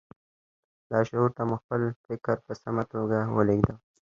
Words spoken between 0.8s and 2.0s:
لاشعور ته مو خپل